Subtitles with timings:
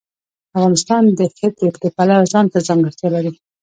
[0.55, 3.31] افغانستان د ښتې د پلوه ځانته ځانګړتیا لري.